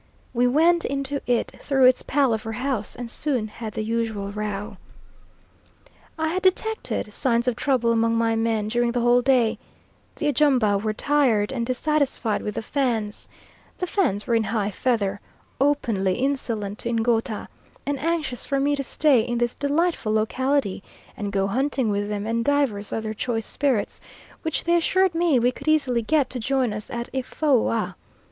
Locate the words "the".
3.73-3.83, 8.93-9.01, 10.15-10.25, 12.55-12.63, 13.77-13.85